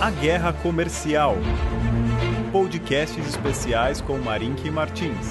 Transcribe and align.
A 0.00 0.12
Guerra 0.12 0.52
Comercial. 0.52 1.34
Podcasts 2.52 3.18
especiais 3.26 4.00
com 4.00 4.16
Marink 4.18 4.70
Martins. 4.70 5.26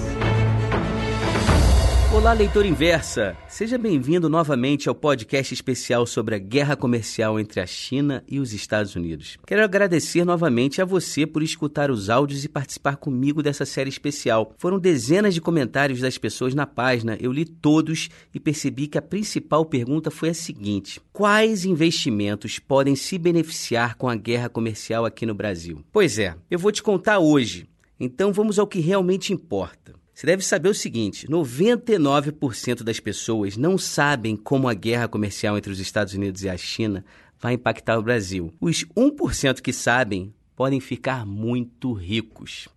Olá, 2.09 2.31
leitor 2.31 2.65
inversa! 2.65 3.35
Seja 3.49 3.77
bem-vindo 3.77 4.29
novamente 4.29 4.87
ao 4.87 4.95
podcast 4.95 5.53
especial 5.53 6.07
sobre 6.07 6.35
a 6.35 6.39
guerra 6.39 6.73
comercial 6.73 7.37
entre 7.37 7.59
a 7.59 7.67
China 7.67 8.23
e 8.29 8.39
os 8.39 8.53
Estados 8.53 8.95
Unidos. 8.95 9.37
Quero 9.45 9.61
agradecer 9.61 10.23
novamente 10.23 10.81
a 10.81 10.85
você 10.85 11.27
por 11.27 11.43
escutar 11.43 11.91
os 11.91 12.09
áudios 12.09 12.45
e 12.45 12.49
participar 12.49 12.95
comigo 12.95 13.43
dessa 13.43 13.65
série 13.65 13.89
especial. 13.89 14.53
Foram 14.57 14.79
dezenas 14.79 15.33
de 15.33 15.41
comentários 15.41 15.99
das 15.99 16.17
pessoas 16.17 16.55
na 16.55 16.65
página, 16.65 17.17
eu 17.19 17.31
li 17.31 17.43
todos 17.43 18.07
e 18.33 18.39
percebi 18.39 18.87
que 18.87 18.97
a 18.97 19.01
principal 19.01 19.65
pergunta 19.65 20.09
foi 20.09 20.29
a 20.29 20.33
seguinte: 20.33 21.01
Quais 21.11 21.65
investimentos 21.65 22.57
podem 22.57 22.95
se 22.95 23.17
beneficiar 23.17 23.95
com 23.95 24.07
a 24.07 24.15
guerra 24.15 24.47
comercial 24.47 25.05
aqui 25.05 25.25
no 25.25 25.35
Brasil? 25.35 25.83
Pois 25.91 26.17
é, 26.17 26.35
eu 26.49 26.57
vou 26.57 26.71
te 26.71 26.81
contar 26.81 27.19
hoje. 27.19 27.67
Então 27.99 28.31
vamos 28.31 28.57
ao 28.57 28.65
que 28.65 28.79
realmente 28.79 29.33
importa. 29.33 29.96
Você 30.17 30.25
deve 30.25 30.43
saber 30.43 30.69
o 30.69 30.73
seguinte: 30.73 31.27
99% 31.27 32.81
das 32.81 32.99
pessoas 32.99 33.55
não 33.55 33.77
sabem 33.77 34.35
como 34.35 34.67
a 34.67 34.73
guerra 34.73 35.07
comercial 35.07 35.55
entre 35.55 35.71
os 35.71 35.79
Estados 35.79 36.15
Unidos 36.15 36.41
e 36.41 36.49
a 36.49 36.57
China 36.57 37.05
vai 37.39 37.53
impactar 37.53 37.99
o 37.99 38.01
Brasil. 38.01 38.51
Os 38.59 38.83
1% 38.83 39.61
que 39.61 39.71
sabem 39.71 40.33
podem 40.55 40.79
ficar 40.79 41.23
muito 41.23 41.93
ricos. 41.93 42.67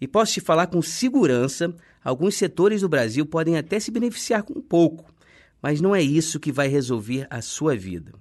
E 0.00 0.06
posso 0.06 0.34
te 0.34 0.40
falar 0.40 0.68
com 0.68 0.80
segurança: 0.80 1.74
alguns 2.04 2.36
setores 2.36 2.82
do 2.82 2.88
Brasil 2.88 3.26
podem 3.26 3.56
até 3.56 3.80
se 3.80 3.90
beneficiar 3.90 4.44
com 4.44 4.56
um 4.56 4.62
pouco, 4.62 5.12
mas 5.60 5.80
não 5.80 5.92
é 5.92 6.00
isso 6.00 6.38
que 6.38 6.52
vai 6.52 6.68
resolver 6.68 7.26
a 7.28 7.42
sua 7.42 7.74
vida. 7.74 8.12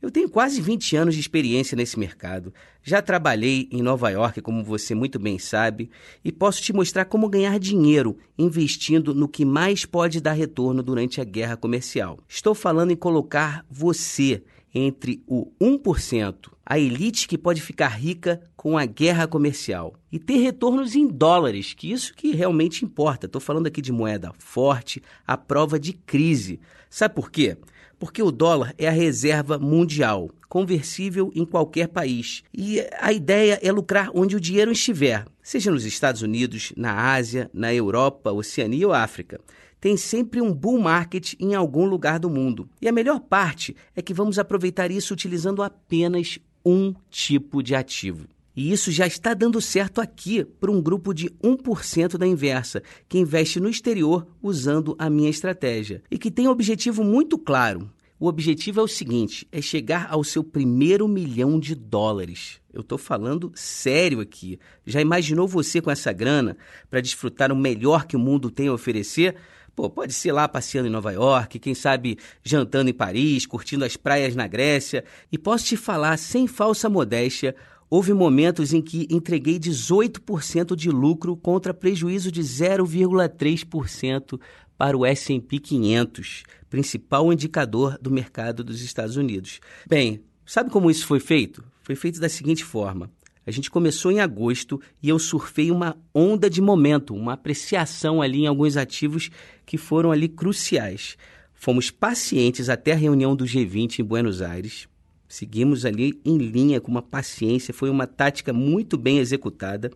Eu 0.00 0.12
tenho 0.12 0.30
quase 0.30 0.60
20 0.60 0.94
anos 0.96 1.14
de 1.14 1.20
experiência 1.20 1.76
nesse 1.76 1.98
mercado. 1.98 2.54
Já 2.84 3.02
trabalhei 3.02 3.68
em 3.72 3.82
Nova 3.82 4.08
York, 4.10 4.40
como 4.40 4.62
você 4.62 4.94
muito 4.94 5.18
bem 5.18 5.40
sabe, 5.40 5.90
e 6.24 6.30
posso 6.30 6.62
te 6.62 6.72
mostrar 6.72 7.04
como 7.04 7.28
ganhar 7.28 7.58
dinheiro 7.58 8.16
investindo 8.38 9.12
no 9.12 9.28
que 9.28 9.44
mais 9.44 9.84
pode 9.84 10.20
dar 10.20 10.34
retorno 10.34 10.84
durante 10.84 11.20
a 11.20 11.24
guerra 11.24 11.56
comercial. 11.56 12.20
Estou 12.28 12.54
falando 12.54 12.92
em 12.92 12.96
colocar 12.96 13.66
você 13.68 14.40
entre 14.72 15.20
o 15.26 15.50
1%, 15.60 16.50
a 16.64 16.78
elite 16.78 17.26
que 17.26 17.36
pode 17.36 17.60
ficar 17.60 17.88
rica 17.88 18.40
com 18.56 18.78
a 18.78 18.84
guerra 18.84 19.26
comercial 19.26 19.94
e 20.12 20.18
ter 20.18 20.36
retornos 20.36 20.94
em 20.94 21.08
dólares, 21.08 21.74
que 21.74 21.90
isso 21.90 22.14
que 22.14 22.36
realmente 22.36 22.84
importa. 22.84 23.26
Estou 23.26 23.40
falando 23.40 23.66
aqui 23.66 23.82
de 23.82 23.90
moeda 23.90 24.32
forte, 24.38 25.02
à 25.26 25.36
prova 25.36 25.78
de 25.78 25.92
crise. 25.92 26.60
Sabe 26.88 27.14
por 27.14 27.30
quê? 27.30 27.56
Porque 27.98 28.22
o 28.22 28.30
dólar 28.30 28.74
é 28.78 28.88
a 28.88 28.92
reserva 28.92 29.58
mundial, 29.58 30.30
conversível 30.48 31.30
em 31.34 31.44
qualquer 31.44 31.88
país. 31.88 32.42
E 32.54 32.80
a 32.98 33.12
ideia 33.12 33.58
é 33.62 33.72
lucrar 33.72 34.10
onde 34.14 34.36
o 34.36 34.40
dinheiro 34.40 34.72
estiver, 34.72 35.26
seja 35.42 35.70
nos 35.70 35.84
Estados 35.84 36.22
Unidos, 36.22 36.72
na 36.76 37.12
Ásia, 37.12 37.50
na 37.52 37.74
Europa, 37.74 38.32
Oceania 38.32 38.86
ou 38.86 38.92
África. 38.92 39.40
Tem 39.80 39.96
sempre 39.96 40.40
um 40.40 40.52
bull 40.52 40.80
market 40.80 41.34
em 41.38 41.54
algum 41.54 41.84
lugar 41.84 42.18
do 42.18 42.28
mundo. 42.28 42.68
E 42.80 42.88
a 42.88 42.92
melhor 42.92 43.20
parte 43.20 43.76
é 43.94 44.02
que 44.02 44.14
vamos 44.14 44.38
aproveitar 44.38 44.90
isso 44.90 45.14
utilizando 45.14 45.62
apenas 45.62 46.38
um 46.64 46.92
tipo 47.08 47.62
de 47.62 47.74
ativo. 47.74 48.26
E 48.58 48.72
isso 48.72 48.90
já 48.90 49.06
está 49.06 49.34
dando 49.34 49.60
certo 49.60 50.00
aqui 50.00 50.44
para 50.44 50.68
um 50.68 50.82
grupo 50.82 51.14
de 51.14 51.30
1% 51.44 52.18
da 52.18 52.26
inversa, 52.26 52.82
que 53.08 53.16
investe 53.16 53.60
no 53.60 53.68
exterior 53.68 54.26
usando 54.42 54.96
a 54.98 55.08
minha 55.08 55.30
estratégia 55.30 56.02
e 56.10 56.18
que 56.18 56.28
tem 56.28 56.48
um 56.48 56.50
objetivo 56.50 57.04
muito 57.04 57.38
claro. 57.38 57.88
O 58.18 58.26
objetivo 58.26 58.80
é 58.80 58.82
o 58.82 58.88
seguinte: 58.88 59.46
é 59.52 59.62
chegar 59.62 60.08
ao 60.10 60.24
seu 60.24 60.42
primeiro 60.42 61.06
milhão 61.06 61.60
de 61.60 61.76
dólares. 61.76 62.60
Eu 62.72 62.80
estou 62.80 62.98
falando 62.98 63.52
sério 63.54 64.18
aqui. 64.18 64.58
Já 64.84 65.00
imaginou 65.00 65.46
você 65.46 65.80
com 65.80 65.92
essa 65.92 66.12
grana 66.12 66.56
para 66.90 67.00
desfrutar 67.00 67.52
o 67.52 67.56
melhor 67.56 68.06
que 68.06 68.16
o 68.16 68.20
mundo 68.20 68.50
tem 68.50 68.66
a 68.66 68.72
oferecer? 68.72 69.36
Pô, 69.76 69.88
pode 69.88 70.12
ser 70.12 70.32
lá 70.32 70.48
passeando 70.48 70.88
em 70.88 70.90
Nova 70.90 71.12
York, 71.12 71.60
quem 71.60 71.76
sabe 71.76 72.18
jantando 72.42 72.90
em 72.90 72.92
Paris, 72.92 73.46
curtindo 73.46 73.84
as 73.84 73.96
praias 73.96 74.34
na 74.34 74.48
Grécia. 74.48 75.04
E 75.30 75.38
posso 75.38 75.66
te 75.66 75.76
falar, 75.76 76.16
sem 76.16 76.48
falsa 76.48 76.90
modéstia, 76.90 77.54
Houve 77.90 78.12
momentos 78.12 78.74
em 78.74 78.82
que 78.82 79.08
entreguei 79.10 79.58
18% 79.58 80.76
de 80.76 80.90
lucro 80.90 81.34
contra 81.34 81.72
prejuízo 81.72 82.30
de 82.30 82.42
0,3% 82.42 84.38
para 84.76 84.96
o 84.96 85.06
S&P 85.06 85.58
500, 85.58 86.42
principal 86.68 87.32
indicador 87.32 87.98
do 87.98 88.10
mercado 88.10 88.62
dos 88.62 88.82
Estados 88.82 89.16
Unidos. 89.16 89.58
Bem, 89.86 90.22
sabe 90.44 90.70
como 90.70 90.90
isso 90.90 91.06
foi 91.06 91.18
feito? 91.18 91.64
Foi 91.82 91.96
feito 91.96 92.20
da 92.20 92.28
seguinte 92.28 92.62
forma: 92.62 93.10
a 93.46 93.50
gente 93.50 93.70
começou 93.70 94.12
em 94.12 94.20
agosto 94.20 94.78
e 95.02 95.08
eu 95.08 95.18
surfei 95.18 95.70
uma 95.70 95.96
onda 96.14 96.50
de 96.50 96.60
momento, 96.60 97.14
uma 97.14 97.32
apreciação 97.32 98.20
ali 98.20 98.40
em 98.40 98.46
alguns 98.46 98.76
ativos 98.76 99.30
que 99.64 99.78
foram 99.78 100.12
ali 100.12 100.28
cruciais. 100.28 101.16
Fomos 101.54 101.90
pacientes 101.90 102.68
até 102.68 102.92
a 102.92 102.96
reunião 102.96 103.34
do 103.34 103.46
G20 103.46 104.00
em 104.00 104.04
Buenos 104.04 104.42
Aires. 104.42 104.86
Seguimos 105.28 105.84
ali 105.84 106.18
em 106.24 106.38
linha 106.38 106.80
com 106.80 106.90
uma 106.90 107.02
paciência, 107.02 107.74
foi 107.74 107.90
uma 107.90 108.06
tática 108.06 108.52
muito 108.52 108.96
bem 108.96 109.18
executada. 109.18 109.90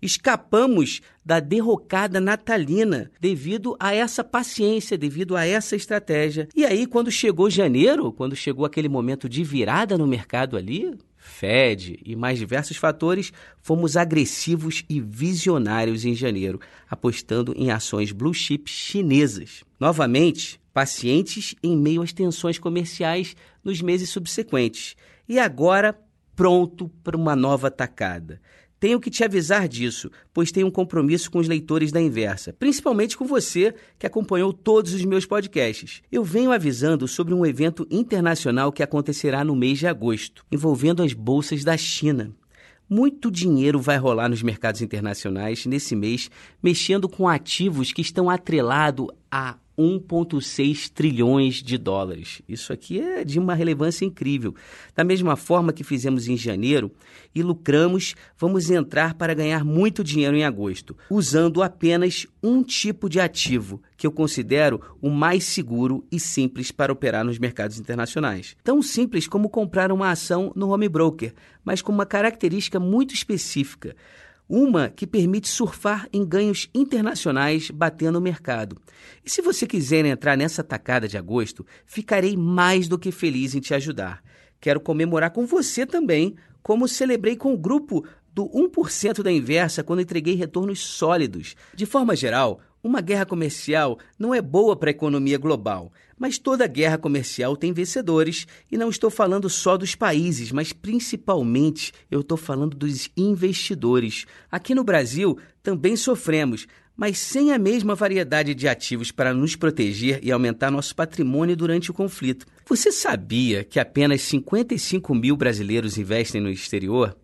Escapamos 0.00 1.02
da 1.24 1.40
derrocada 1.40 2.20
natalina 2.20 3.10
devido 3.20 3.76
a 3.78 3.94
essa 3.94 4.24
paciência, 4.24 4.96
devido 4.96 5.36
a 5.36 5.44
essa 5.44 5.76
estratégia. 5.76 6.48
E 6.54 6.64
aí, 6.64 6.86
quando 6.86 7.10
chegou 7.10 7.50
janeiro, 7.50 8.12
quando 8.12 8.34
chegou 8.34 8.64
aquele 8.64 8.88
momento 8.88 9.28
de 9.28 9.44
virada 9.44 9.98
no 9.98 10.06
mercado 10.06 10.56
ali, 10.56 10.96
Fed 11.20 12.00
e 12.02 12.16
mais 12.16 12.38
diversos 12.38 12.78
fatores, 12.78 13.30
fomos 13.60 13.94
agressivos 13.96 14.84
e 14.88 15.00
visionários 15.00 16.06
em 16.06 16.14
janeiro, 16.14 16.58
apostando 16.88 17.52
em 17.56 17.70
ações 17.70 18.10
blue 18.10 18.32
chip 18.32 18.70
chinesas. 18.70 19.62
Novamente, 19.78 20.58
pacientes 20.72 21.54
em 21.62 21.76
meio 21.76 22.00
às 22.00 22.12
tensões 22.12 22.58
comerciais 22.58 23.36
nos 23.62 23.82
meses 23.82 24.08
subsequentes. 24.08 24.96
E 25.28 25.38
agora, 25.38 25.96
pronto 26.34 26.88
para 27.04 27.16
uma 27.16 27.36
nova 27.36 27.68
atacada. 27.68 28.40
Tenho 28.80 28.98
que 28.98 29.10
te 29.10 29.22
avisar 29.22 29.68
disso, 29.68 30.10
pois 30.32 30.50
tenho 30.50 30.66
um 30.66 30.70
compromisso 30.70 31.30
com 31.30 31.38
os 31.38 31.46
leitores 31.46 31.92
da 31.92 32.00
Inversa, 32.00 32.54
principalmente 32.54 33.14
com 33.14 33.26
você 33.26 33.74
que 33.98 34.06
acompanhou 34.06 34.54
todos 34.54 34.94
os 34.94 35.04
meus 35.04 35.26
podcasts. 35.26 36.00
Eu 36.10 36.24
venho 36.24 36.50
avisando 36.50 37.06
sobre 37.06 37.34
um 37.34 37.44
evento 37.44 37.86
internacional 37.90 38.72
que 38.72 38.82
acontecerá 38.82 39.44
no 39.44 39.54
mês 39.54 39.78
de 39.78 39.86
agosto, 39.86 40.46
envolvendo 40.50 41.02
as 41.02 41.12
bolsas 41.12 41.62
da 41.62 41.76
China. 41.76 42.34
Muito 42.88 43.30
dinheiro 43.30 43.78
vai 43.78 43.98
rolar 43.98 44.30
nos 44.30 44.42
mercados 44.42 44.80
internacionais 44.80 45.66
nesse 45.66 45.94
mês, 45.94 46.30
mexendo 46.62 47.06
com 47.06 47.28
ativos 47.28 47.92
que 47.92 48.00
estão 48.00 48.30
atrelados 48.30 49.08
a 49.30 49.58
1,6 49.80 50.90
trilhões 50.90 51.56
de 51.62 51.78
dólares. 51.78 52.42
Isso 52.46 52.72
aqui 52.72 53.00
é 53.00 53.24
de 53.24 53.38
uma 53.38 53.54
relevância 53.54 54.04
incrível. 54.04 54.54
Da 54.94 55.02
mesma 55.02 55.36
forma 55.36 55.72
que 55.72 55.82
fizemos 55.82 56.28
em 56.28 56.36
janeiro 56.36 56.92
e 57.34 57.42
lucramos, 57.42 58.14
vamos 58.36 58.70
entrar 58.70 59.14
para 59.14 59.32
ganhar 59.32 59.64
muito 59.64 60.04
dinheiro 60.04 60.36
em 60.36 60.44
agosto, 60.44 60.94
usando 61.08 61.62
apenas 61.62 62.26
um 62.42 62.62
tipo 62.62 63.08
de 63.08 63.18
ativo 63.18 63.80
que 63.96 64.06
eu 64.06 64.12
considero 64.12 64.80
o 65.00 65.08
mais 65.08 65.44
seguro 65.44 66.04
e 66.12 66.20
simples 66.20 66.70
para 66.70 66.92
operar 66.92 67.24
nos 67.24 67.38
mercados 67.38 67.78
internacionais. 67.78 68.56
Tão 68.62 68.82
simples 68.82 69.26
como 69.26 69.48
comprar 69.48 69.90
uma 69.90 70.10
ação 70.10 70.52
no 70.54 70.70
home 70.70 70.88
broker, 70.88 71.32
mas 71.64 71.80
com 71.80 71.92
uma 71.92 72.06
característica 72.06 72.78
muito 72.78 73.14
específica 73.14 73.96
uma 74.50 74.90
que 74.90 75.06
permite 75.06 75.46
surfar 75.46 76.08
em 76.12 76.26
ganhos 76.26 76.68
internacionais 76.74 77.70
batendo 77.70 78.18
o 78.18 78.20
mercado. 78.20 78.76
E 79.24 79.30
se 79.30 79.40
você 79.40 79.64
quiser 79.64 80.04
entrar 80.04 80.36
nessa 80.36 80.64
tacada 80.64 81.06
de 81.06 81.16
agosto, 81.16 81.64
ficarei 81.86 82.36
mais 82.36 82.88
do 82.88 82.98
que 82.98 83.12
feliz 83.12 83.54
em 83.54 83.60
te 83.60 83.72
ajudar. 83.72 84.20
Quero 84.60 84.80
comemorar 84.80 85.30
com 85.30 85.46
você 85.46 85.86
também, 85.86 86.34
como 86.64 86.88
celebrei 86.88 87.36
com 87.36 87.54
o 87.54 87.58
grupo 87.58 88.04
do 88.34 88.48
1% 88.48 89.22
da 89.22 89.30
inversa 89.30 89.84
quando 89.84 90.02
entreguei 90.02 90.34
retornos 90.34 90.80
sólidos. 90.80 91.54
De 91.72 91.86
forma 91.86 92.16
geral, 92.16 92.60
uma 92.82 93.00
guerra 93.00 93.26
comercial 93.26 93.98
não 94.18 94.34
é 94.34 94.40
boa 94.40 94.74
para 94.74 94.90
a 94.90 94.92
economia 94.92 95.38
global, 95.38 95.92
mas 96.18 96.38
toda 96.38 96.66
guerra 96.66 96.98
comercial 96.98 97.56
tem 97.56 97.72
vencedores 97.72 98.46
e 98.70 98.76
não 98.76 98.90
estou 98.90 99.10
falando 99.10 99.48
só 99.48 99.76
dos 99.76 99.94
países, 99.94 100.52
mas 100.52 100.72
principalmente 100.72 101.92
eu 102.10 102.20
estou 102.20 102.36
falando 102.36 102.76
dos 102.76 103.10
investidores. 103.16 104.26
Aqui 104.50 104.74
no 104.74 104.84
Brasil 104.84 105.38
também 105.62 105.96
sofremos, 105.96 106.66
mas 106.96 107.18
sem 107.18 107.52
a 107.52 107.58
mesma 107.58 107.94
variedade 107.94 108.54
de 108.54 108.68
ativos 108.68 109.10
para 109.10 109.32
nos 109.32 109.56
proteger 109.56 110.20
e 110.22 110.30
aumentar 110.30 110.70
nosso 110.70 110.94
patrimônio 110.94 111.56
durante 111.56 111.90
o 111.90 111.94
conflito. 111.94 112.46
Você 112.66 112.92
sabia 112.92 113.64
que 113.64 113.80
apenas 113.80 114.20
55 114.22 115.14
mil 115.14 115.36
brasileiros 115.36 115.96
investem 115.96 116.40
no 116.40 116.50
exterior? 116.50 117.16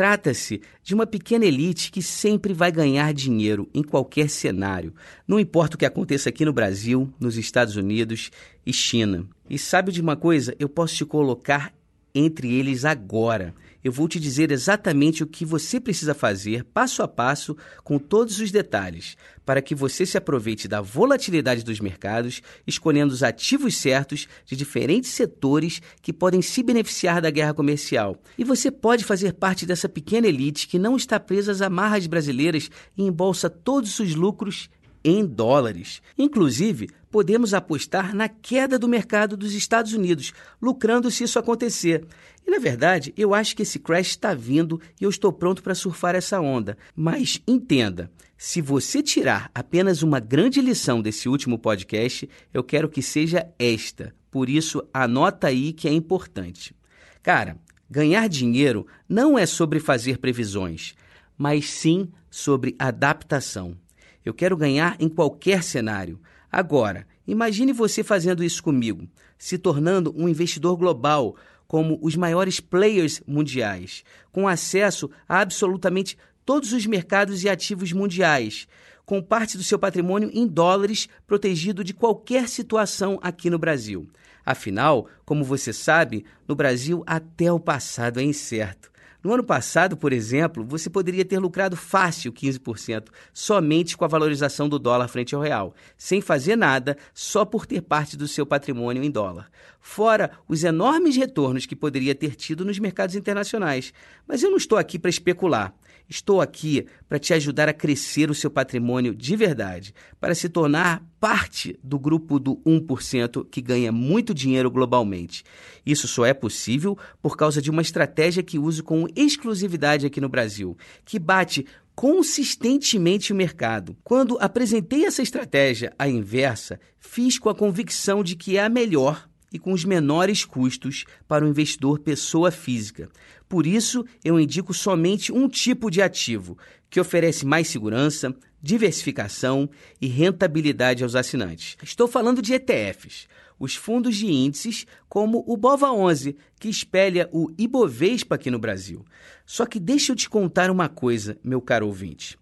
Trata-se 0.00 0.62
de 0.82 0.94
uma 0.94 1.06
pequena 1.06 1.44
elite 1.44 1.92
que 1.92 2.00
sempre 2.00 2.54
vai 2.54 2.72
ganhar 2.72 3.12
dinheiro 3.12 3.68
em 3.74 3.82
qualquer 3.82 4.30
cenário, 4.30 4.94
não 5.28 5.38
importa 5.38 5.76
o 5.76 5.78
que 5.78 5.84
aconteça 5.84 6.30
aqui 6.30 6.42
no 6.42 6.54
Brasil, 6.54 7.12
nos 7.20 7.36
Estados 7.36 7.76
Unidos 7.76 8.30
e 8.64 8.72
China. 8.72 9.28
E 9.46 9.58
sabe 9.58 9.92
de 9.92 10.00
uma 10.00 10.16
coisa? 10.16 10.56
Eu 10.58 10.70
posso 10.70 10.94
te 10.94 11.04
colocar 11.04 11.70
entre 12.14 12.54
eles 12.54 12.84
agora. 12.84 13.54
Eu 13.82 13.90
vou 13.90 14.06
te 14.06 14.20
dizer 14.20 14.52
exatamente 14.52 15.22
o 15.22 15.26
que 15.26 15.44
você 15.44 15.80
precisa 15.80 16.14
fazer, 16.14 16.64
passo 16.64 17.02
a 17.02 17.08
passo, 17.08 17.56
com 17.82 17.98
todos 17.98 18.38
os 18.38 18.50
detalhes, 18.50 19.16
para 19.44 19.62
que 19.62 19.74
você 19.74 20.04
se 20.04 20.18
aproveite 20.18 20.68
da 20.68 20.82
volatilidade 20.82 21.64
dos 21.64 21.80
mercados, 21.80 22.42
escolhendo 22.66 23.14
os 23.14 23.22
ativos 23.22 23.76
certos 23.76 24.28
de 24.44 24.54
diferentes 24.54 25.10
setores 25.10 25.80
que 26.02 26.12
podem 26.12 26.42
se 26.42 26.62
beneficiar 26.62 27.22
da 27.22 27.30
guerra 27.30 27.54
comercial. 27.54 28.20
E 28.36 28.44
você 28.44 28.70
pode 28.70 29.02
fazer 29.02 29.32
parte 29.32 29.64
dessa 29.64 29.88
pequena 29.88 30.26
elite 30.26 30.68
que 30.68 30.78
não 30.78 30.94
está 30.94 31.18
presa 31.18 31.50
às 31.50 31.62
amarras 31.62 32.06
brasileiras 32.06 32.70
e 32.98 33.02
embolsa 33.02 33.48
todos 33.48 33.98
os 33.98 34.14
lucros 34.14 34.68
em 35.04 35.24
dólares. 35.24 36.02
Inclusive, 36.16 36.90
podemos 37.10 37.52
apostar 37.52 38.14
na 38.14 38.28
queda 38.28 38.78
do 38.78 38.88
mercado 38.88 39.36
dos 39.36 39.54
Estados 39.54 39.92
Unidos, 39.92 40.32
lucrando 40.60 41.10
se 41.10 41.24
isso 41.24 41.38
acontecer. 41.38 42.06
E 42.46 42.50
na 42.50 42.58
verdade, 42.58 43.12
eu 43.16 43.34
acho 43.34 43.54
que 43.56 43.62
esse 43.62 43.78
crash 43.78 44.08
está 44.08 44.34
vindo 44.34 44.80
e 45.00 45.04
eu 45.04 45.10
estou 45.10 45.32
pronto 45.32 45.62
para 45.62 45.74
surfar 45.74 46.14
essa 46.14 46.40
onda. 46.40 46.76
Mas 46.94 47.42
entenda, 47.46 48.10
se 48.36 48.60
você 48.60 49.02
tirar 49.02 49.50
apenas 49.54 50.02
uma 50.02 50.20
grande 50.20 50.60
lição 50.60 51.02
desse 51.02 51.28
último 51.28 51.58
podcast, 51.58 52.28
eu 52.54 52.64
quero 52.64 52.88
que 52.88 53.02
seja 53.02 53.46
esta. 53.58 54.14
Por 54.30 54.48
isso, 54.48 54.82
anota 54.94 55.48
aí 55.48 55.72
que 55.72 55.88
é 55.88 55.92
importante. 55.92 56.74
Cara, 57.22 57.58
ganhar 57.90 58.28
dinheiro 58.28 58.86
não 59.08 59.38
é 59.38 59.44
sobre 59.44 59.80
fazer 59.80 60.18
previsões, 60.18 60.94
mas 61.36 61.68
sim 61.68 62.08
sobre 62.30 62.76
adaptação. 62.78 63.76
Eu 64.24 64.34
quero 64.34 64.56
ganhar 64.56 64.96
em 64.98 65.08
qualquer 65.08 65.62
cenário. 65.62 66.20
Agora, 66.50 67.06
imagine 67.26 67.72
você 67.72 68.02
fazendo 68.02 68.44
isso 68.44 68.62
comigo, 68.62 69.08
se 69.38 69.56
tornando 69.56 70.14
um 70.16 70.28
investidor 70.28 70.76
global, 70.76 71.36
como 71.66 71.98
os 72.02 72.16
maiores 72.16 72.58
players 72.58 73.22
mundiais, 73.26 74.04
com 74.32 74.48
acesso 74.48 75.08
a 75.28 75.40
absolutamente 75.40 76.18
todos 76.44 76.72
os 76.72 76.84
mercados 76.84 77.44
e 77.44 77.48
ativos 77.48 77.92
mundiais, 77.92 78.66
com 79.06 79.22
parte 79.22 79.56
do 79.56 79.62
seu 79.62 79.78
patrimônio 79.78 80.30
em 80.32 80.46
dólares 80.46 81.08
protegido 81.26 81.84
de 81.84 81.94
qualquer 81.94 82.48
situação 82.48 83.18
aqui 83.22 83.48
no 83.48 83.58
Brasil. 83.58 84.08
Afinal, 84.44 85.08
como 85.24 85.44
você 85.44 85.72
sabe, 85.72 86.24
no 86.48 86.56
Brasil 86.56 87.04
até 87.06 87.52
o 87.52 87.60
passado 87.60 88.18
é 88.18 88.22
incerto. 88.24 88.89
No 89.22 89.34
ano 89.34 89.44
passado, 89.44 89.96
por 89.96 90.12
exemplo, 90.12 90.64
você 90.64 90.88
poderia 90.88 91.24
ter 91.24 91.38
lucrado 91.38 91.76
fácil 91.76 92.32
15% 92.32 93.08
somente 93.34 93.96
com 93.96 94.04
a 94.04 94.08
valorização 94.08 94.68
do 94.68 94.78
dólar 94.78 95.08
frente 95.08 95.34
ao 95.34 95.42
real, 95.42 95.74
sem 95.96 96.22
fazer 96.22 96.56
nada, 96.56 96.96
só 97.12 97.44
por 97.44 97.66
ter 97.66 97.82
parte 97.82 98.16
do 98.16 98.26
seu 98.26 98.46
patrimônio 98.46 99.04
em 99.04 99.10
dólar. 99.10 99.50
Fora 99.80 100.30
os 100.48 100.64
enormes 100.64 101.16
retornos 101.16 101.66
que 101.66 101.76
poderia 101.76 102.14
ter 102.14 102.34
tido 102.34 102.64
nos 102.64 102.78
mercados 102.78 103.14
internacionais. 103.14 103.92
Mas 104.26 104.42
eu 104.42 104.50
não 104.50 104.56
estou 104.56 104.78
aqui 104.78 104.98
para 104.98 105.10
especular. 105.10 105.74
Estou 106.08 106.40
aqui 106.40 106.86
para 107.08 107.20
te 107.20 107.32
ajudar 107.32 107.68
a 107.68 107.72
crescer 107.72 108.30
o 108.30 108.34
seu 108.34 108.50
patrimônio 108.50 109.14
de 109.14 109.36
verdade, 109.36 109.94
para 110.18 110.34
se 110.34 110.48
tornar 110.48 111.04
parte 111.20 111.78
do 111.84 112.00
grupo 112.00 112.40
do 112.40 112.56
1% 112.66 113.46
que 113.48 113.60
ganha 113.60 113.92
muito 113.92 114.34
dinheiro 114.34 114.68
globalmente. 114.70 115.44
Isso 115.86 116.08
só 116.08 116.26
é 116.26 116.34
possível 116.34 116.98
por 117.22 117.36
causa 117.36 117.62
de 117.62 117.70
uma 117.70 117.80
estratégia 117.80 118.42
que 118.42 118.58
uso 118.58 118.82
com 118.82 119.06
exclusividade 119.16 120.06
aqui 120.06 120.20
no 120.20 120.28
Brasil, 120.28 120.76
que 121.04 121.18
bate 121.18 121.66
consistentemente 121.94 123.32
o 123.32 123.36
mercado. 123.36 123.96
Quando 124.02 124.38
apresentei 124.40 125.04
essa 125.04 125.22
estratégia 125.22 125.92
à 125.98 126.08
inversa, 126.08 126.80
fiz 126.98 127.38
com 127.38 127.48
a 127.48 127.54
convicção 127.54 128.24
de 128.24 128.36
que 128.36 128.56
é 128.56 128.64
a 128.64 128.68
melhor 128.68 129.28
e 129.52 129.58
com 129.58 129.72
os 129.72 129.84
menores 129.84 130.44
custos 130.44 131.04
para 131.28 131.44
o 131.44 131.48
investidor 131.48 131.98
pessoa 131.98 132.50
física. 132.50 133.08
Por 133.48 133.66
isso, 133.66 134.04
eu 134.24 134.38
indico 134.38 134.72
somente 134.72 135.32
um 135.32 135.48
tipo 135.48 135.90
de 135.90 136.00
ativo, 136.00 136.56
que 136.88 137.00
oferece 137.00 137.44
mais 137.44 137.68
segurança, 137.68 138.34
diversificação 138.62 139.68
e 140.00 140.06
rentabilidade 140.06 141.02
aos 141.02 141.14
assinantes. 141.14 141.76
Estou 141.82 142.06
falando 142.06 142.40
de 142.40 142.54
ETFs, 142.54 143.26
os 143.60 143.76
fundos 143.76 144.16
de 144.16 144.26
índices 144.26 144.86
como 145.08 145.44
o 145.46 145.56
BOVA11, 145.56 146.34
que 146.58 146.68
espelha 146.68 147.28
o 147.30 147.52
Ibovespa 147.58 148.34
aqui 148.34 148.50
no 148.50 148.58
Brasil. 148.58 149.04
Só 149.44 149.66
que 149.66 149.78
deixa 149.78 150.12
eu 150.12 150.16
te 150.16 150.28
contar 150.28 150.70
uma 150.70 150.88
coisa, 150.88 151.38
meu 151.44 151.60
caro 151.60 151.86
ouvinte. 151.86 152.38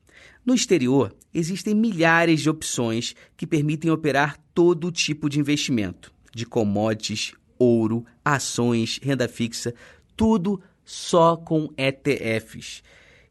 No 0.47 0.55
exterior, 0.55 1.15
existem 1.35 1.75
milhares 1.75 2.41
de 2.41 2.49
opções 2.49 3.15
que 3.37 3.47
permitem 3.47 3.91
operar 3.91 4.38
todo 4.55 4.93
tipo 4.93 5.29
de 5.29 5.41
investimento 5.41 6.17
de 6.35 6.47
commodities, 6.47 7.32
ouro, 7.59 8.06
ações, 8.25 9.00
renda 9.03 9.26
fixa, 9.26 9.75
tudo 10.17 10.62
só 10.85 11.37
com 11.37 11.69
ETFs. 11.76 12.82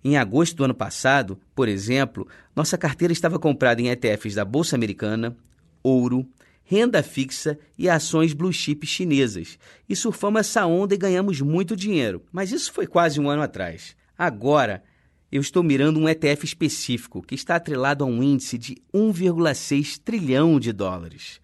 Em 0.04 0.18
agosto 0.18 0.58
do 0.58 0.66
ano 0.66 0.74
passado, 0.74 1.40
por 1.56 1.68
exemplo, 1.68 2.28
nossa 2.56 2.78
carteira 2.78 3.14
estava 3.14 3.40
comprada 3.40 3.82
em 3.82 3.90
ETFs 3.90 4.36
da 4.36 4.44
Bolsa 4.44 4.76
Americana, 4.76 5.36
ouro, 5.82 6.28
renda 6.70 7.02
fixa 7.02 7.58
e 7.78 7.90
ações 7.90 8.34
blue 8.34 8.52
chip 8.52 8.86
chinesas. 8.86 9.58
E 9.88 9.96
surfamos 9.96 10.42
essa 10.42 10.66
onda 10.66 10.94
e 10.94 10.98
ganhamos 10.98 11.40
muito 11.40 11.76
dinheiro. 11.76 12.24
Mas 12.32 12.52
isso 12.52 12.74
foi 12.74 12.86
quase 12.86 13.20
um 13.20 13.30
ano 13.30 13.42
atrás. 13.42 13.96
Agora, 14.18 14.84
eu 15.32 15.42
estou 15.42 15.64
mirando 15.64 16.00
um 16.00 16.10
ETF 16.10 16.46
específico 16.46 17.22
que 17.22 17.36
está 17.36 17.56
atrelado 17.56 18.04
a 18.04 18.08
um 18.08 18.22
índice 18.22 18.58
de 18.58 18.76
1,6 18.94 20.00
trilhão 20.04 20.60
de 20.60 20.74
dólares. 20.74 21.40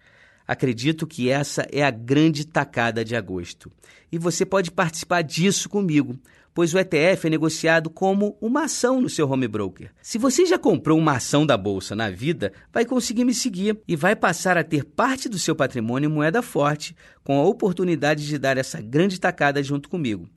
Acredito 0.46 1.06
que 1.06 1.30
essa 1.30 1.66
é 1.72 1.82
a 1.82 1.90
grande 1.90 2.46
tacada 2.46 3.02
de 3.02 3.16
agosto. 3.16 3.72
E 4.12 4.18
você 4.18 4.44
pode 4.44 4.70
participar 4.70 5.22
disso 5.22 5.70
comigo, 5.70 6.18
pois 6.54 6.72
o 6.72 6.78
ETF 6.78 7.26
é 7.26 7.30
negociado 7.30 7.90
como 7.90 8.38
uma 8.40 8.64
ação 8.64 9.00
no 9.00 9.10
seu 9.10 9.28
home 9.28 9.48
broker. 9.48 9.90
Se 10.00 10.16
você 10.16 10.46
já 10.46 10.56
comprou 10.56 10.96
uma 10.96 11.16
ação 11.16 11.44
da 11.44 11.56
bolsa 11.56 11.96
na 11.96 12.08
vida, 12.08 12.52
vai 12.72 12.84
conseguir 12.84 13.24
me 13.24 13.34
seguir 13.34 13.76
e 13.88 13.96
vai 13.96 14.14
passar 14.14 14.56
a 14.56 14.62
ter 14.62 14.84
parte 14.84 15.28
do 15.28 15.38
seu 15.38 15.56
patrimônio 15.56 16.08
em 16.08 16.12
moeda 16.12 16.40
forte, 16.40 16.94
com 17.24 17.40
a 17.40 17.44
oportunidade 17.44 18.24
de 18.24 18.38
dar 18.38 18.56
essa 18.56 18.80
grande 18.80 19.18
tacada 19.18 19.60
junto 19.62 19.88
comigo. 19.88 20.28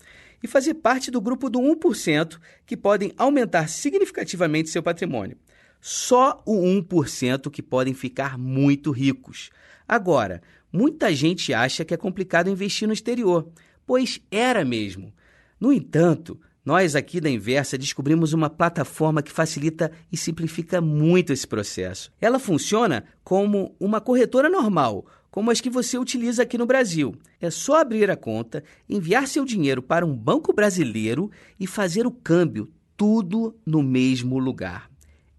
E 0.42 0.48
fazer 0.48 0.74
parte 0.76 1.12
do 1.12 1.22
grupo 1.22 1.50
do 1.50 1.60
1% 1.60 2.40
que 2.66 2.76
podem 2.76 3.14
aumentar 3.16 3.68
significativamente 3.70 4.70
seu 4.70 4.82
patrimônio. 4.82 5.38
Só 5.80 6.42
o 6.46 6.56
1% 6.64 7.52
que 7.52 7.62
podem 7.62 7.94
ficar 7.94 8.38
muito 8.38 8.92
ricos. 8.92 9.52
Agora, 9.88 10.42
muita 10.74 11.14
gente 11.14 11.54
acha 11.54 11.86
que 11.86 11.94
é 11.94 11.98
complicado 11.98 12.50
investir 12.50 12.88
no 12.88 12.94
exterior, 12.94 13.48
pois 13.86 14.20
era 14.32 14.66
mesmo. 14.66 15.14
No 15.60 15.74
entanto, 15.74 16.40
nós 16.64 16.96
aqui 16.96 17.22
da 17.22 17.30
Inversa 17.30 17.78
descobrimos 17.78 18.34
uma 18.34 18.50
plataforma 18.50 19.22
que 19.22 19.32
facilita 19.32 19.92
e 20.12 20.18
simplifica 20.18 20.82
muito 20.82 21.32
esse 21.32 21.48
processo. 21.48 22.12
Ela 22.20 22.40
funciona 22.40 23.06
como 23.24 23.74
uma 23.80 24.02
corretora 24.02 24.50
normal, 24.50 25.06
como 25.32 25.50
as 25.50 25.62
que 25.62 25.70
você 25.70 25.98
utiliza 25.98 26.44
aqui 26.44 26.58
no 26.58 26.66
Brasil. 26.66 27.16
É 27.40 27.50
só 27.50 27.80
abrir 27.80 28.12
a 28.12 28.18
conta, 28.18 28.64
enviar 28.90 29.28
seu 29.28 29.46
dinheiro 29.46 29.82
para 29.82 30.06
um 30.06 30.16
banco 30.16 30.52
brasileiro 30.52 31.32
e 31.60 31.66
fazer 31.66 32.06
o 32.06 32.12
câmbio, 32.12 32.70
tudo 32.98 33.56
no 33.66 33.82
mesmo 33.82 34.38
lugar. 34.38 34.90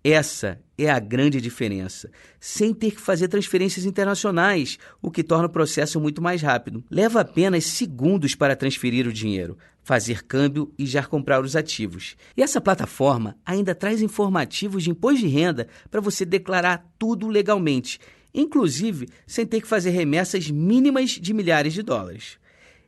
Essa 0.02 0.60
é 0.78 0.88
a 0.88 1.00
grande 1.00 1.40
diferença, 1.40 2.10
sem 2.38 2.72
ter 2.72 2.92
que 2.92 3.00
fazer 3.00 3.26
transferências 3.26 3.84
internacionais, 3.84 4.78
o 5.02 5.10
que 5.10 5.24
torna 5.24 5.46
o 5.46 5.50
processo 5.50 6.00
muito 6.00 6.22
mais 6.22 6.40
rápido. 6.40 6.84
Leva 6.88 7.20
apenas 7.20 7.64
segundos 7.64 8.36
para 8.36 8.54
transferir 8.54 9.06
o 9.08 9.12
dinheiro, 9.12 9.58
fazer 9.82 10.22
câmbio 10.22 10.72
e 10.78 10.86
já 10.86 11.02
comprar 11.02 11.42
os 11.42 11.56
ativos. 11.56 12.16
E 12.36 12.42
essa 12.42 12.60
plataforma 12.60 13.36
ainda 13.44 13.74
traz 13.74 14.00
informativos 14.00 14.84
de 14.84 14.90
imposto 14.90 15.20
de 15.20 15.26
renda 15.26 15.66
para 15.90 16.00
você 16.00 16.24
declarar 16.24 16.86
tudo 16.98 17.26
legalmente, 17.26 17.98
inclusive 18.32 19.08
sem 19.26 19.44
ter 19.44 19.60
que 19.60 19.66
fazer 19.66 19.90
remessas 19.90 20.48
mínimas 20.48 21.10
de 21.10 21.34
milhares 21.34 21.72
de 21.72 21.82
dólares. 21.82 22.38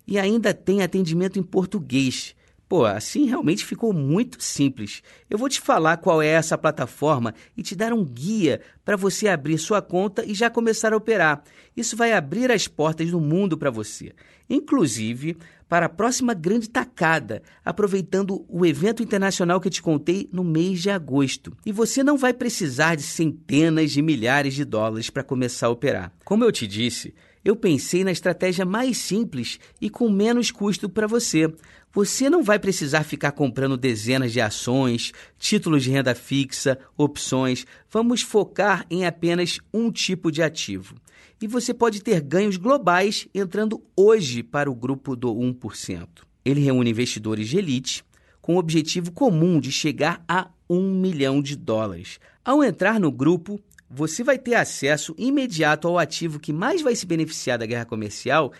E 0.07 0.19
ainda 0.19 0.55
tem 0.55 0.83
atendimento 0.83 1.39
em 1.39 1.43
português 1.43 2.37
Pô, 2.71 2.85
assim 2.85 3.27
realmente 3.27 3.67
ficou 3.67 3.93
muito 3.93 4.41
simples. 4.41 5.03
Eu 5.29 5.37
vou 5.37 5.49
te 5.49 5.61
falar 5.61 5.97
qual 5.97 6.23
é 6.23 6.29
essa 6.29 6.57
plataforma 6.57 7.35
e 7.57 7.65
te 7.65 7.75
dar 7.75 7.93
um 7.93 8.05
guia 8.05 8.61
para 8.85 8.95
você 8.97 9.27
abrir 9.27 9.59
sua 9.59 9.83
conta 9.83 10.25
e 10.25 10.35
já 10.35 10.49
começar 10.49 10.93
a 10.93 10.97
operar. 10.97 11.43
Isso 11.77 11.97
vai 11.97 12.13
abrir 12.13 12.49
as 12.53 12.69
portas 12.69 13.11
do 13.11 13.21
mundo 13.21 13.59
para 13.59 13.73
você, 13.73 14.13
inclusive 14.49 15.37
para 15.69 15.87
a 15.87 15.89
próxima 15.89 16.33
grande 16.33 16.71
tacada, 16.71 17.43
aproveitando 17.65 18.45
o 18.49 18.65
evento 18.65 19.03
internacional 19.03 19.61
que 19.61 19.71
te 19.71 19.83
contei 19.83 20.29
no 20.33 20.45
mês 20.45 20.81
de 20.81 20.91
agosto. 20.91 21.57
E 21.67 21.73
você 21.73 22.05
não 22.05 22.17
vai 22.17 22.33
precisar 22.33 22.95
de 22.95 23.03
centenas 23.03 23.91
de 23.91 24.01
milhares 24.01 24.55
de 24.55 24.65
dólares 24.65 25.11
para 25.11 25.25
começar 25.25 25.67
a 25.67 25.71
operar. 25.71 26.13
Como 26.25 26.45
eu 26.45 26.53
te 26.53 26.69
disse, 26.69 27.15
eu 27.45 27.57
pensei 27.57 28.05
na 28.05 28.13
estratégia 28.13 28.65
mais 28.65 28.99
simples 28.99 29.59
e 29.81 29.89
com 29.89 30.11
menos 30.11 30.51
custo 30.51 30.89
para 30.89 31.07
você. 31.07 31.53
Você 31.93 32.31
não 32.31 32.43
vai 32.43 32.59
precisar 32.59 33.03
ficar 33.03 33.33
comprando 33.33 33.77
dezenas 33.77 34.33
de 34.33 34.41
ações, 34.41 35.13
títulos 35.39 35.83
de 35.83 35.91
renda 35.91 36.15
fixa, 36.15 36.79
opções. 36.97 37.67
Vamos 37.91 38.23
focar 38.23 38.87
em 38.91 39.07
apenas 39.07 39.59
um 39.73 39.91
tipo 39.91 40.31
de 40.31 40.43
ativo. 40.43 40.95
e 41.43 41.47
você 41.47 41.73
pode 41.73 42.03
ter 42.03 42.21
ganhos 42.21 42.59
globais 42.59 43.27
entrando 43.35 43.83
hoje 43.97 44.43
para 44.43 44.71
o 44.71 44.75
grupo 44.75 45.17
do 45.17 45.35
1%. 45.35 46.07
Ele 46.45 46.61
reúne 46.61 46.91
investidores 46.91 47.49
de 47.49 47.57
elite 47.57 48.05
com 48.43 48.57
o 48.57 48.59
objetivo 48.59 49.11
comum 49.11 49.59
de 49.59 49.73
chegar 49.73 50.23
a 50.29 50.51
um 50.69 50.95
milhão 50.95 51.41
de 51.41 51.57
dólares. 51.57 52.21
Ao 52.45 52.63
entrar 52.63 53.01
no 53.01 53.11
grupo, 53.11 53.61
você 53.91 54.23
vai 54.23 54.39
ter 54.39 54.55
acesso 54.55 55.15
imediato 55.19 55.89
ao 55.89 55.99
ativo 55.99 56.39
que 56.39 56.53
mais 56.53 56.81
vai 56.81 56.95
se 56.95 57.05
beneficiar 57.05 57.59
da 57.59 57.67
guerra 57.67 57.85
comercial 57.85 58.53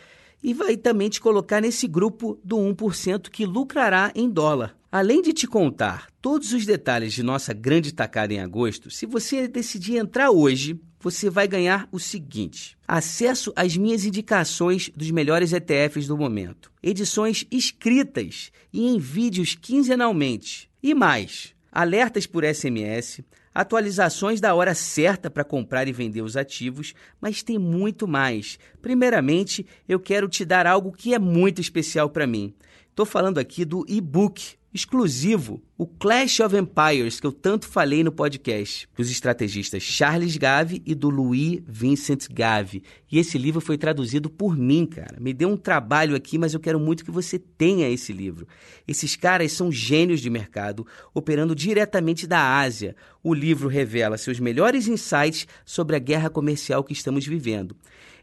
e 0.43 0.53
vai 0.53 0.77
também 0.77 1.09
te 1.09 1.21
colocar 1.21 1.61
nesse 1.61 1.87
grupo 1.87 2.41
do 2.43 2.57
1% 2.57 3.29
que 3.29 3.47
lucrará 3.47 4.11
em 4.15 4.29
dólar. 4.29 4.77
Além 4.91 5.23
de 5.23 5.33
te 5.33 5.47
contar 5.47 6.09
todos 6.21 6.53
os 6.53 6.67
detalhes 6.67 7.13
de 7.13 7.23
nossa 7.23 7.53
grande 7.53 7.93
tacada 7.93 8.35
em 8.35 8.41
agosto, 8.41 8.91
se 8.91 9.07
você 9.07 9.47
decidir 9.47 9.99
entrar 9.99 10.31
hoje, 10.31 10.81
você 10.99 11.31
vai 11.31 11.47
ganhar 11.47 11.89
o 11.93 11.99
seguinte: 12.01 12.77
acesso 12.89 13.53
às 13.55 13.77
minhas 13.77 14.05
indicações 14.05 14.91
dos 14.97 15.11
melhores 15.13 15.53
ETFs 15.53 16.09
do 16.09 16.19
momento, 16.19 16.73
edições 16.83 17.47
escritas 17.53 18.51
e 18.73 18.89
em 18.89 18.99
vídeos 18.99 19.55
quinzenalmente, 19.55 20.69
e 20.83 20.93
mais, 20.93 21.55
alertas 21.71 22.27
por 22.27 22.45
SMS, 22.45 23.23
atualizações 23.55 24.41
da 24.41 24.55
hora 24.55 24.75
certa 24.75 25.31
para 25.31 25.45
comprar 25.45 25.89
e 25.89 25.93
vender 25.93 26.23
os 26.23 26.37
ativos, 26.37 26.95
mas 27.21 27.43
tem 27.43 27.59
muito 27.59 28.07
mais. 28.07 28.59
Primeiramente, 28.81 29.67
eu 29.89 29.99
quero 29.99 30.29
te 30.29 30.45
dar 30.45 30.67
algo 30.67 30.93
que 30.93 31.15
é 31.15 31.19
muito 31.19 31.61
especial 31.61 32.09
para 32.11 32.27
mim. 32.27 32.55
Estou 32.89 33.07
falando 33.07 33.39
aqui 33.39 33.65
do 33.65 33.85
e-book 33.89 34.60
exclusivo, 34.73 35.61
o 35.77 35.85
Clash 35.85 36.39
of 36.41 36.57
Empires, 36.57 37.19
que 37.19 37.27
eu 37.27 37.33
tanto 37.33 37.67
falei 37.67 38.05
no 38.05 38.13
podcast, 38.13 38.89
dos 38.97 39.11
estrategistas 39.11 39.83
Charles 39.83 40.37
Gave 40.37 40.81
e 40.87 40.95
do 40.95 41.11
Louis 41.11 41.61
Vincent 41.67 42.29
Gave. 42.31 42.83
E 43.11 43.19
esse 43.19 43.37
livro 43.37 43.61
foi 43.61 43.77
traduzido 43.77 44.31
por 44.31 44.57
mim, 44.57 44.87
cara. 44.87 45.19
Me 45.19 45.33
deu 45.33 45.49
um 45.49 45.57
trabalho 45.57 46.15
aqui, 46.15 46.39
mas 46.39 46.55
eu 46.55 46.61
quero 46.61 46.79
muito 46.79 47.05
que 47.05 47.11
você 47.11 47.39
tenha 47.39 47.89
esse 47.89 48.13
livro. 48.13 48.47
Esses 48.87 49.17
caras 49.17 49.51
são 49.53 49.73
gênios 49.73 50.21
de 50.21 50.31
mercado, 50.31 50.87
operando 51.13 51.55
diretamente 51.55 52.27
da 52.27 52.59
Ásia. 52.61 52.95
O 53.25 53.35
livro 53.35 53.69
revela 53.69 54.17
seus 54.17 54.39
melhores 54.39 54.87
insights 54.87 55.49
sobre 55.65 55.97
a 55.97 55.99
guerra 55.99 56.31
comercial 56.31 56.85
que 56.85 56.93
estamos 56.93 57.27
vivendo. 57.27 57.77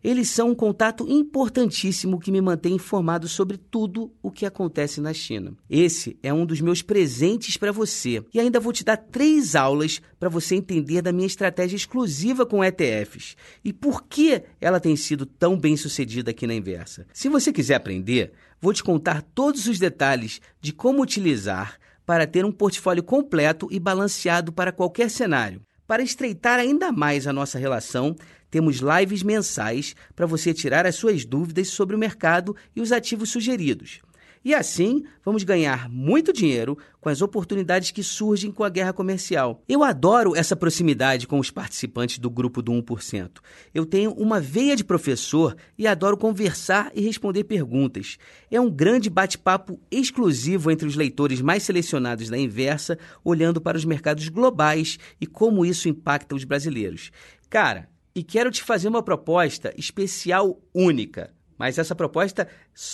Eles 0.03 0.29
são 0.29 0.49
um 0.49 0.55
contato 0.55 1.07
importantíssimo 1.09 2.19
que 2.19 2.31
me 2.31 2.41
mantém 2.41 2.75
informado 2.75 3.27
sobre 3.27 3.57
tudo 3.57 4.11
o 4.21 4.31
que 4.31 4.45
acontece 4.45 5.01
na 5.01 5.13
China. 5.13 5.53
Esse 5.69 6.17
é 6.21 6.33
um 6.33 6.45
dos 6.45 6.61
meus 6.61 6.81
presentes 6.81 7.57
para 7.57 7.71
você. 7.71 8.23
E 8.33 8.39
ainda 8.39 8.59
vou 8.59 8.73
te 8.73 8.83
dar 8.83 8.97
três 8.97 9.55
aulas 9.55 10.01
para 10.19 10.29
você 10.29 10.55
entender 10.55 11.01
da 11.01 11.11
minha 11.11 11.27
estratégia 11.27 11.75
exclusiva 11.75 12.45
com 12.45 12.63
ETFs 12.63 13.35
e 13.63 13.73
por 13.73 14.03
que 14.03 14.41
ela 14.59 14.79
tem 14.79 14.95
sido 14.95 15.25
tão 15.25 15.57
bem 15.57 15.75
sucedida 15.77 16.31
aqui 16.31 16.47
na 16.47 16.53
Inversa. 16.53 17.05
Se 17.13 17.29
você 17.29 17.51
quiser 17.51 17.75
aprender, 17.75 18.31
vou 18.61 18.73
te 18.73 18.83
contar 18.83 19.21
todos 19.21 19.67
os 19.67 19.79
detalhes 19.79 20.41
de 20.61 20.71
como 20.73 21.01
utilizar 21.01 21.77
para 22.05 22.25
ter 22.25 22.45
um 22.45 22.51
portfólio 22.51 23.03
completo 23.03 23.67
e 23.69 23.79
balanceado 23.79 24.51
para 24.53 24.71
qualquer 24.71 25.09
cenário. 25.09 25.61
Para 25.85 26.03
estreitar 26.03 26.59
ainda 26.59 26.91
mais 26.91 27.27
a 27.27 27.33
nossa 27.33 27.57
relação, 27.57 28.15
temos 28.49 28.77
lives 28.77 29.23
mensais 29.23 29.95
para 30.15 30.25
você 30.25 30.53
tirar 30.53 30.85
as 30.85 30.95
suas 30.95 31.25
dúvidas 31.25 31.69
sobre 31.69 31.95
o 31.95 31.99
mercado 31.99 32.55
e 32.75 32.81
os 32.81 32.91
ativos 32.91 33.29
sugeridos. 33.29 34.01
E 34.47 34.53
assim, 34.53 35.03
vamos 35.25 35.43
ganhar 35.43 35.89
muito 35.89 36.31
dinheiro 36.31 36.77
com 37.01 37.09
as 37.09 37.21
oportunidades 37.21 37.91
que 37.91 38.01
surgem 38.01 38.49
com 38.49 38.63
a 38.63 38.69
guerra 38.69 38.93
comercial. 38.93 39.61
Eu 39.67 39.83
adoro 39.83 40.37
essa 40.37 40.55
proximidade 40.55 41.27
com 41.27 41.37
os 41.37 41.51
participantes 41.51 42.17
do 42.17 42.29
grupo 42.29 42.61
do 42.61 42.71
1%. 42.71 43.39
Eu 43.73 43.85
tenho 43.85 44.11
uma 44.13 44.39
veia 44.39 44.73
de 44.73 44.85
professor 44.85 45.53
e 45.77 45.85
adoro 45.85 46.15
conversar 46.15 46.91
e 46.95 47.01
responder 47.01 47.43
perguntas. 47.43 48.17
É 48.49 48.57
um 48.61 48.69
grande 48.69 49.09
bate-papo 49.09 49.79
exclusivo 49.91 50.71
entre 50.71 50.87
os 50.87 50.95
leitores 50.95 51.41
mais 51.41 51.63
selecionados 51.63 52.29
da 52.29 52.37
Inversa, 52.37 52.97
olhando 53.25 53.59
para 53.59 53.77
os 53.77 53.83
mercados 53.83 54.29
globais 54.29 54.97
e 55.19 55.25
como 55.25 55.65
isso 55.65 55.89
impacta 55.89 56.35
os 56.35 56.45
brasileiros. 56.45 57.11
Cara, 57.49 57.89
e 58.17 58.23
quero 58.23 58.49
te 58.49 58.63
fazer 58.63 58.87
uma 58.87 59.03
proposta 59.03 59.71
especial 59.77 60.59
única. 60.73 61.31
Mas 61.55 61.77
essa 61.77 61.93
proposta 61.93 62.47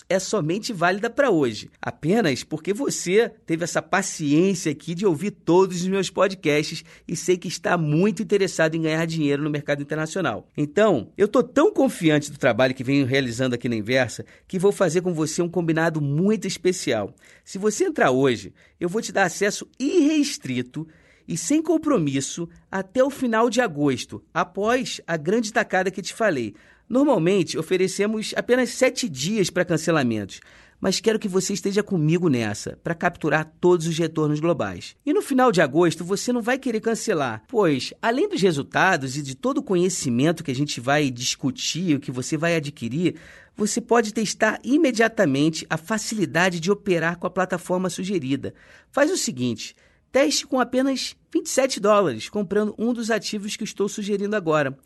é 0.09 0.19
somente 0.19 0.73
válida 0.73 1.09
para 1.09 1.31
hoje, 1.31 1.69
apenas 1.81 2.43
porque 2.43 2.73
você 2.73 3.29
teve 3.45 3.63
essa 3.63 3.81
paciência 3.81 4.69
aqui 4.69 4.93
de 4.93 5.05
ouvir 5.05 5.31
todos 5.31 5.81
os 5.81 5.87
meus 5.87 6.09
podcasts 6.09 6.83
e 7.07 7.15
sei 7.15 7.37
que 7.37 7.47
está 7.47 7.77
muito 7.77 8.21
interessado 8.21 8.75
em 8.75 8.81
ganhar 8.81 9.05
dinheiro 9.05 9.41
no 9.41 9.49
mercado 9.49 9.81
internacional. 9.81 10.45
Então, 10.57 11.09
eu 11.17 11.25
estou 11.25 11.41
tão 11.43 11.73
confiante 11.73 12.29
do 12.29 12.37
trabalho 12.37 12.75
que 12.75 12.83
venho 12.83 13.05
realizando 13.05 13.55
aqui 13.55 13.69
na 13.69 13.77
Inversa 13.77 14.25
que 14.45 14.59
vou 14.59 14.73
fazer 14.73 14.99
com 14.99 15.13
você 15.13 15.41
um 15.41 15.49
combinado 15.49 16.01
muito 16.01 16.45
especial. 16.45 17.15
Se 17.45 17.57
você 17.57 17.85
entrar 17.85 18.11
hoje, 18.11 18.53
eu 18.77 18.89
vou 18.89 19.01
te 19.01 19.13
dar 19.13 19.23
acesso 19.23 19.69
irrestrito 19.79 20.85
e 21.27 21.37
sem 21.37 21.61
compromisso 21.61 22.49
até 22.71 23.03
o 23.03 23.09
final 23.09 23.49
de 23.49 23.61
agosto, 23.61 24.23
após 24.33 25.01
a 25.07 25.17
grande 25.17 25.51
tacada 25.51 25.91
que 25.91 26.01
te 26.01 26.13
falei. 26.13 26.53
Normalmente 26.87 27.57
oferecemos 27.57 28.33
apenas 28.35 28.69
sete 28.69 29.07
dias 29.07 29.49
para 29.49 29.65
cancelamentos, 29.65 30.41
mas 30.83 30.99
quero 30.99 31.17
que 31.17 31.29
você 31.29 31.53
esteja 31.53 31.81
comigo 31.81 32.27
nessa, 32.27 32.77
para 32.83 32.93
capturar 32.93 33.49
todos 33.61 33.87
os 33.87 33.97
retornos 33.97 34.41
globais. 34.41 34.97
E 35.05 35.13
no 35.13 35.21
final 35.21 35.49
de 35.49 35.61
agosto 35.61 36.03
você 36.03 36.33
não 36.33 36.41
vai 36.41 36.59
querer 36.59 36.81
cancelar, 36.81 37.41
pois, 37.47 37.93
além 38.01 38.27
dos 38.27 38.41
resultados 38.41 39.15
e 39.15 39.21
de 39.21 39.33
todo 39.33 39.59
o 39.59 39.63
conhecimento 39.63 40.43
que 40.43 40.51
a 40.51 40.55
gente 40.55 40.81
vai 40.81 41.09
discutir, 41.09 41.95
o 41.95 42.01
que 42.01 42.11
você 42.11 42.35
vai 42.35 42.57
adquirir, 42.57 43.15
você 43.55 43.79
pode 43.79 44.13
testar 44.13 44.59
imediatamente 44.61 45.65
a 45.69 45.77
facilidade 45.77 46.59
de 46.59 46.69
operar 46.69 47.17
com 47.17 47.27
a 47.27 47.31
plataforma 47.31 47.89
sugerida. 47.89 48.53
Faz 48.91 49.09
o 49.09 49.15
seguinte 49.15 49.75
Teste 50.13 50.45
com 50.45 50.59
apenas 50.59 51.15
27 51.33 51.79
dólares, 51.79 52.29
comprando 52.29 52.75
um 52.77 52.93
dos 52.93 53.09
ativos 53.09 53.55
que 53.55 53.63
estou 53.63 53.89
sugerindo 53.89 54.35
agora. 54.35 54.77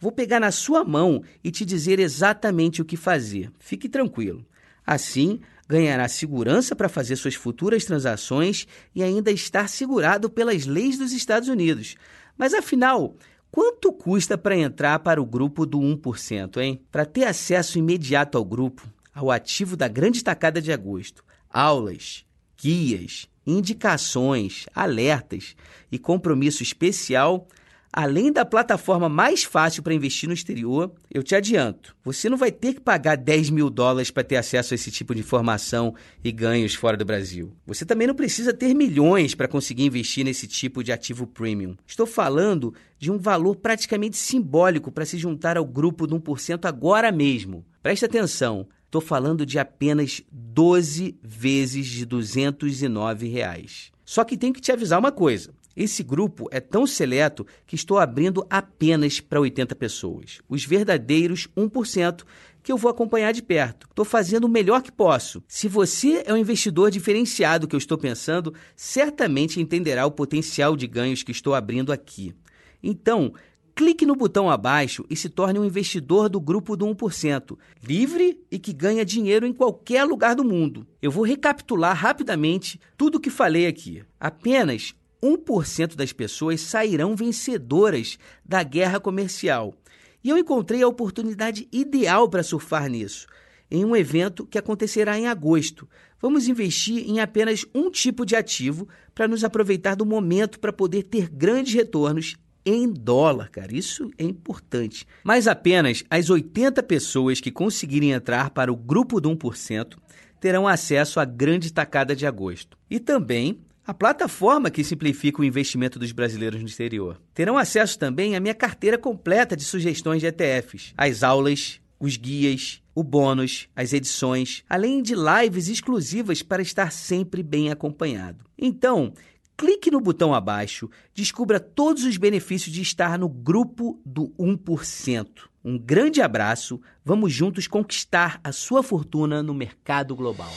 Vou 0.00 0.10
pegar 0.10 0.40
na 0.40 0.50
sua 0.50 0.82
mão 0.82 1.22
e 1.44 1.52
te 1.52 1.64
dizer 1.64 2.00
exatamente 2.00 2.82
o 2.82 2.84
que 2.84 2.96
fazer. 2.96 3.52
Fique 3.60 3.88
tranquilo. 3.88 4.44
Assim, 4.84 5.38
ganhará 5.68 6.08
segurança 6.08 6.74
para 6.74 6.88
fazer 6.88 7.14
suas 7.14 7.36
futuras 7.36 7.84
transações 7.84 8.66
e 8.92 9.00
ainda 9.00 9.30
estar 9.30 9.68
segurado 9.68 10.28
pelas 10.28 10.66
leis 10.66 10.98
dos 10.98 11.12
Estados 11.12 11.48
Unidos. 11.48 11.94
Mas 12.36 12.52
afinal, 12.52 13.14
quanto 13.52 13.92
custa 13.92 14.36
para 14.36 14.56
entrar 14.56 14.98
para 14.98 15.22
o 15.22 15.24
grupo 15.24 15.64
do 15.64 15.78
1%, 15.78 16.60
hein? 16.60 16.82
Para 16.90 17.06
ter 17.06 17.26
acesso 17.26 17.78
imediato 17.78 18.36
ao 18.36 18.44
grupo, 18.44 18.92
ao 19.14 19.30
ativo 19.30 19.76
da 19.76 19.86
grande 19.86 20.24
tacada 20.24 20.60
de 20.60 20.72
agosto, 20.72 21.24
aulas, 21.48 22.26
guias, 22.60 23.28
indicações, 23.46 24.66
alertas 24.74 25.54
e 25.90 25.98
compromisso 25.98 26.62
especial, 26.62 27.46
além 27.92 28.32
da 28.32 28.44
plataforma 28.44 29.08
mais 29.08 29.44
fácil 29.44 29.82
para 29.82 29.94
investir 29.94 30.28
no 30.28 30.34
exterior, 30.34 30.92
eu 31.10 31.22
te 31.22 31.34
adianto: 31.34 31.96
você 32.04 32.28
não 32.28 32.36
vai 32.36 32.50
ter 32.50 32.74
que 32.74 32.80
pagar 32.80 33.16
10 33.16 33.50
mil 33.50 33.70
dólares 33.70 34.10
para 34.10 34.24
ter 34.24 34.36
acesso 34.36 34.74
a 34.74 34.76
esse 34.76 34.90
tipo 34.90 35.14
de 35.14 35.20
informação 35.20 35.94
e 36.22 36.32
ganhos 36.32 36.74
fora 36.74 36.96
do 36.96 37.04
Brasil. 37.04 37.52
Você 37.66 37.84
também 37.84 38.08
não 38.08 38.14
precisa 38.14 38.52
ter 38.52 38.74
milhões 38.74 39.34
para 39.34 39.48
conseguir 39.48 39.84
investir 39.84 40.24
nesse 40.24 40.48
tipo 40.48 40.82
de 40.82 40.90
ativo 40.90 41.26
premium. 41.26 41.76
Estou 41.86 42.06
falando 42.06 42.74
de 42.98 43.12
um 43.12 43.18
valor 43.18 43.56
praticamente 43.56 44.16
simbólico 44.16 44.90
para 44.90 45.04
se 45.04 45.16
juntar 45.16 45.56
ao 45.56 45.64
grupo 45.64 46.06
de 46.06 46.14
1% 46.14 46.64
agora 46.64 47.12
mesmo. 47.12 47.64
Preste 47.82 48.04
atenção. 48.04 48.66
Estou 48.94 49.02
falando 49.02 49.44
de 49.44 49.58
apenas 49.58 50.22
12 50.30 51.18
vezes 51.20 51.84
de 51.84 52.06
209 52.06 53.26
reais. 53.26 53.90
Só 54.04 54.22
que 54.22 54.36
tenho 54.36 54.52
que 54.52 54.60
te 54.60 54.70
avisar 54.70 55.00
uma 55.00 55.10
coisa. 55.10 55.52
Esse 55.74 56.04
grupo 56.04 56.46
é 56.52 56.60
tão 56.60 56.86
seleto 56.86 57.44
que 57.66 57.74
estou 57.74 57.98
abrindo 57.98 58.46
apenas 58.48 59.18
para 59.18 59.40
80 59.40 59.74
pessoas. 59.74 60.38
Os 60.48 60.64
verdadeiros 60.64 61.48
1% 61.56 62.22
que 62.62 62.70
eu 62.70 62.76
vou 62.76 62.88
acompanhar 62.88 63.32
de 63.32 63.42
perto. 63.42 63.88
Estou 63.90 64.04
fazendo 64.04 64.44
o 64.44 64.48
melhor 64.48 64.80
que 64.80 64.92
posso. 64.92 65.42
Se 65.48 65.66
você 65.66 66.22
é 66.24 66.32
um 66.32 66.36
investidor 66.36 66.88
diferenciado 66.88 67.66
que 67.66 67.74
eu 67.74 67.78
estou 67.78 67.98
pensando, 67.98 68.54
certamente 68.76 69.60
entenderá 69.60 70.06
o 70.06 70.12
potencial 70.12 70.76
de 70.76 70.86
ganhos 70.86 71.24
que 71.24 71.32
estou 71.32 71.52
abrindo 71.52 71.90
aqui. 71.90 72.32
Então, 72.80 73.34
Clique 73.76 74.06
no 74.06 74.14
botão 74.14 74.48
abaixo 74.48 75.04
e 75.10 75.16
se 75.16 75.28
torne 75.28 75.58
um 75.58 75.64
investidor 75.64 76.28
do 76.28 76.40
grupo 76.40 76.76
do 76.76 76.86
1%, 76.86 77.58
livre 77.82 78.40
e 78.48 78.56
que 78.56 78.72
ganha 78.72 79.04
dinheiro 79.04 79.44
em 79.44 79.52
qualquer 79.52 80.04
lugar 80.04 80.36
do 80.36 80.44
mundo. 80.44 80.86
Eu 81.02 81.10
vou 81.10 81.24
recapitular 81.24 81.96
rapidamente 81.96 82.80
tudo 82.96 83.16
o 83.16 83.20
que 83.20 83.30
falei 83.30 83.66
aqui. 83.66 84.04
Apenas 84.20 84.94
1% 85.20 85.96
das 85.96 86.12
pessoas 86.12 86.60
sairão 86.60 87.16
vencedoras 87.16 88.16
da 88.44 88.62
guerra 88.62 89.00
comercial. 89.00 89.74
E 90.22 90.28
eu 90.28 90.38
encontrei 90.38 90.80
a 90.80 90.88
oportunidade 90.88 91.66
ideal 91.72 92.28
para 92.28 92.44
surfar 92.44 92.88
nisso, 92.88 93.26
em 93.68 93.84
um 93.84 93.96
evento 93.96 94.46
que 94.46 94.56
acontecerá 94.56 95.18
em 95.18 95.26
agosto. 95.26 95.88
Vamos 96.20 96.46
investir 96.46 97.10
em 97.10 97.18
apenas 97.18 97.66
um 97.74 97.90
tipo 97.90 98.24
de 98.24 98.36
ativo 98.36 98.86
para 99.12 99.26
nos 99.26 99.42
aproveitar 99.42 99.96
do 99.96 100.06
momento 100.06 100.60
para 100.60 100.72
poder 100.72 101.02
ter 101.02 101.28
grandes 101.28 101.74
retornos 101.74 102.36
em 102.64 102.90
dólar, 102.90 103.50
cara. 103.50 103.74
Isso 103.74 104.10
é 104.16 104.24
importante. 104.24 105.06
Mas 105.22 105.46
apenas 105.46 106.04
as 106.08 106.30
80 106.30 106.82
pessoas 106.82 107.40
que 107.40 107.50
conseguirem 107.50 108.12
entrar 108.12 108.50
para 108.50 108.72
o 108.72 108.76
grupo 108.76 109.20
do 109.20 109.30
1% 109.30 109.96
terão 110.40 110.66
acesso 110.66 111.20
à 111.20 111.24
grande 111.24 111.72
tacada 111.72 112.14
de 112.14 112.26
agosto. 112.26 112.76
E 112.90 112.98
também 112.98 113.60
a 113.86 113.92
plataforma 113.92 114.70
que 114.70 114.82
simplifica 114.82 115.42
o 115.42 115.44
investimento 115.44 115.98
dos 115.98 116.12
brasileiros 116.12 116.60
no 116.60 116.66
exterior. 116.66 117.20
Terão 117.34 117.58
acesso 117.58 117.98
também 117.98 118.34
à 118.34 118.40
minha 118.40 118.54
carteira 118.54 118.96
completa 118.96 119.56
de 119.56 119.64
sugestões 119.64 120.20
de 120.20 120.26
ETFs, 120.26 120.94
as 120.96 121.22
aulas, 121.22 121.80
os 122.00 122.16
guias, 122.16 122.82
o 122.94 123.02
bônus, 123.02 123.68
as 123.74 123.92
edições, 123.92 124.64
além 124.68 125.02
de 125.02 125.14
lives 125.14 125.68
exclusivas 125.68 126.42
para 126.42 126.62
estar 126.62 126.92
sempre 126.92 127.42
bem 127.42 127.70
acompanhado. 127.70 128.44
Então, 128.56 129.12
clique 129.56 129.90
no 129.90 130.00
botão 130.00 130.34
abaixo, 130.34 130.90
descubra 131.14 131.58
todos 131.58 132.04
os 132.04 132.16
benefícios 132.16 132.74
de 132.74 132.82
estar 132.82 133.18
no 133.18 133.28
grupo 133.28 134.00
do 134.04 134.28
1%. 134.38 135.28
Um 135.64 135.78
grande 135.78 136.20
abraço, 136.20 136.80
vamos 137.04 137.32
juntos 137.32 137.66
conquistar 137.66 138.40
a 138.44 138.52
sua 138.52 138.82
fortuna 138.82 139.42
no 139.42 139.54
mercado 139.54 140.14
global. 140.14 140.52